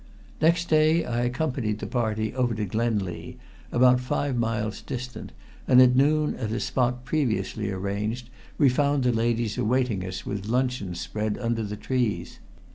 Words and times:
Next 0.41 0.67
day 0.67 1.05
I 1.05 1.21
accompanied 1.25 1.77
the 1.77 1.85
party 1.85 2.33
over 2.33 2.55
to 2.55 2.65
Glenlea, 2.65 3.37
about 3.71 3.99
five 3.99 4.35
miles 4.35 4.81
distant, 4.81 5.31
and 5.67 5.79
at 5.79 5.95
noon 5.95 6.33
at 6.37 6.49
a 6.51 6.59
spot 6.59 7.05
previously 7.05 7.69
arranged, 7.69 8.31
we 8.57 8.67
found 8.67 9.03
the 9.03 9.11
ladies 9.11 9.59
awaiting 9.59 10.03
us 10.03 10.25
with 10.25 10.47
luncheon 10.47 10.95
spread 10.95 11.37
under 11.37 11.61
the 11.61 11.77
trees. 11.77 12.39